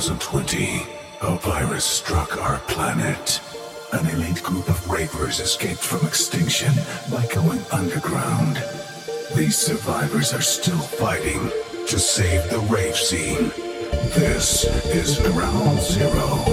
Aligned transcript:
2020, 0.00 0.82
a 1.20 1.36
virus 1.36 1.84
struck 1.84 2.38
our 2.38 2.58
planet. 2.60 3.38
An 3.92 4.06
elite 4.06 4.42
group 4.42 4.66
of 4.70 4.88
ravers 4.88 5.40
escaped 5.40 5.80
from 5.80 6.06
extinction 6.06 6.72
by 7.10 7.26
going 7.26 7.60
underground. 7.70 8.56
These 9.36 9.58
survivors 9.58 10.32
are 10.32 10.40
still 10.40 10.78
fighting 10.78 11.50
to 11.86 11.98
save 11.98 12.48
the 12.48 12.60
rave 12.72 12.96
scene. 12.96 13.50
This 14.16 14.64
is 14.86 15.18
Ground 15.32 15.80
Zero. 15.80 16.46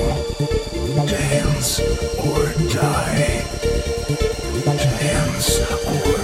Dance 1.08 1.80
or 2.20 2.52
die. 2.74 3.46
Dance 4.66 5.60
or 5.88 6.17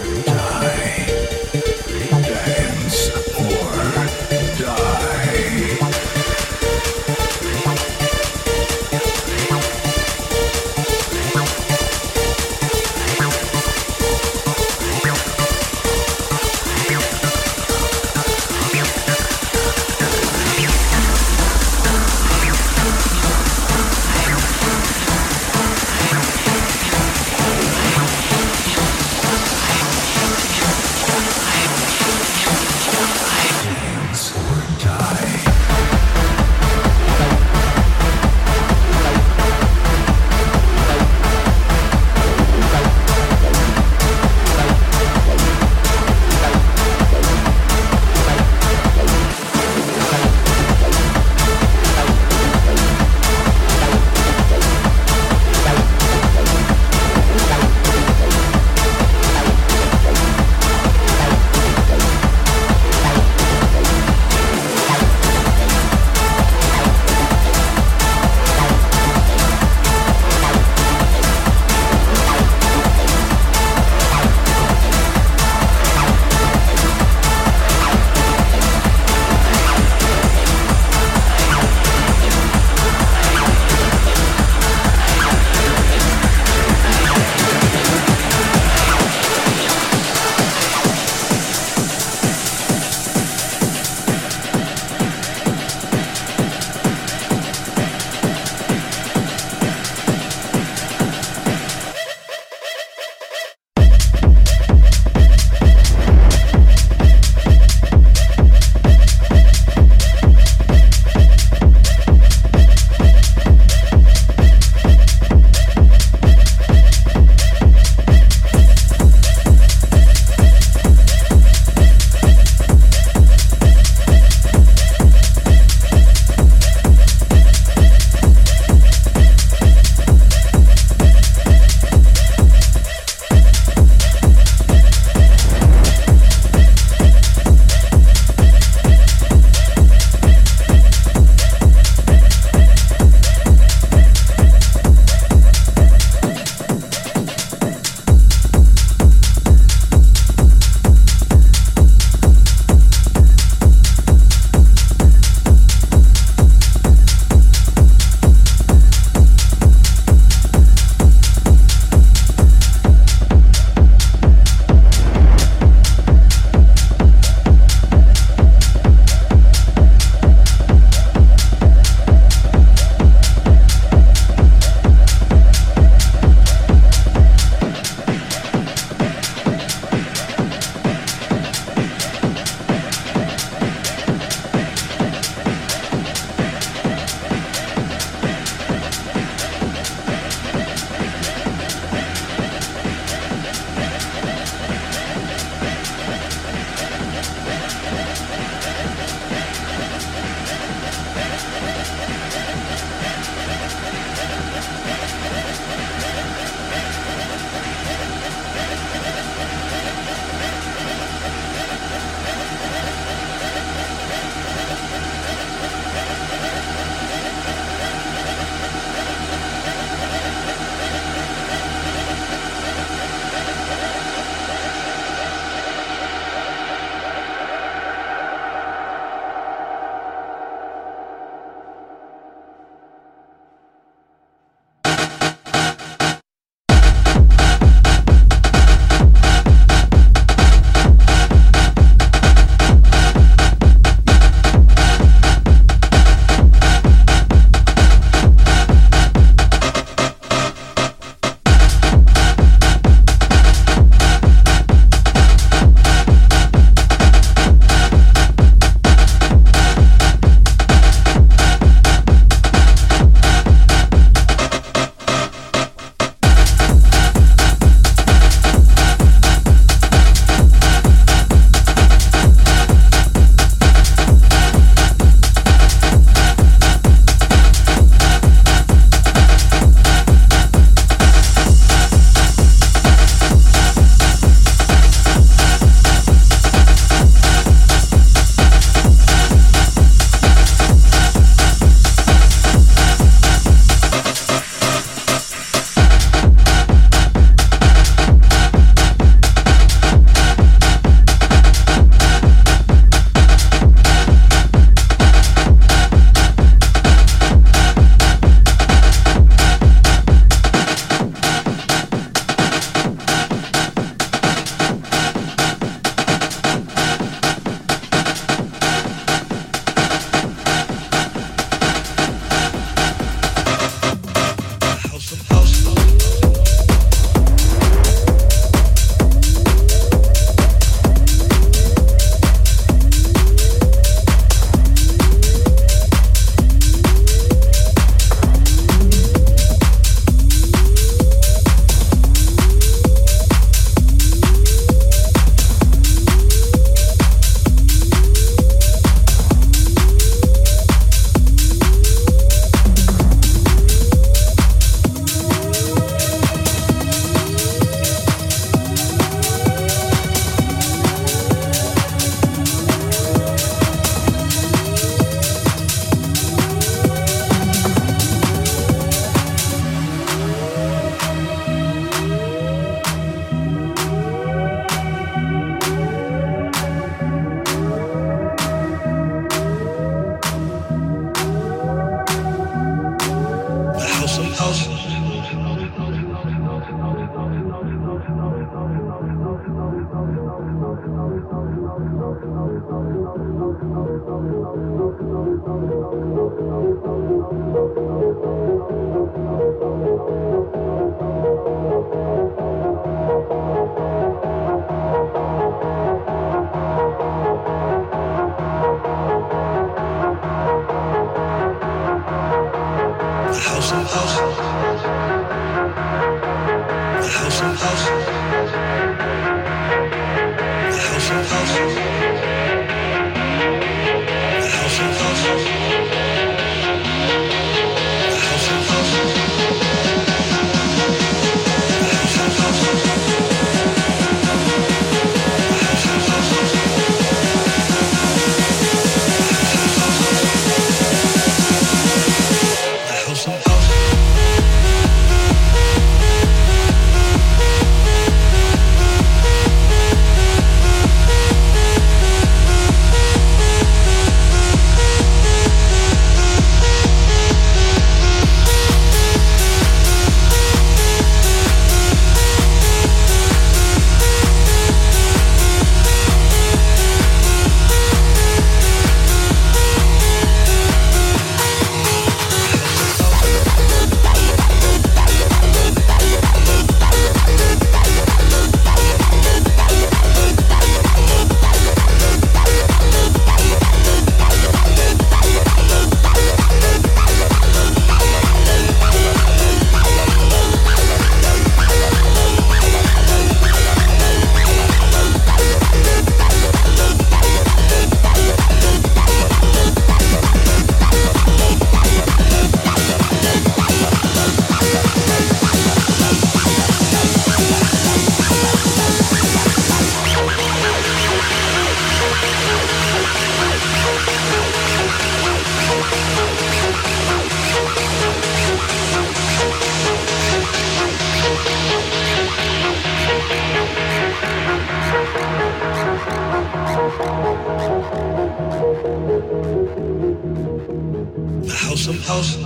house 531.84 531.90
of 531.90 532.00
house. 532.08 532.38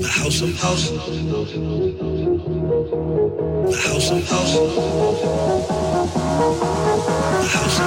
The 0.00 0.06
house 0.06 0.42
of 0.42 0.54
house. 0.60 0.90
The 0.90 0.98
house 3.88 4.10
of 4.10 4.28
house. 4.28 4.52
The 7.40 7.46
house 7.56 7.78